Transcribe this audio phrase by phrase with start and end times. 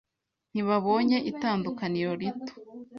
[0.51, 2.53] Ntibabonye itandukaniro rito.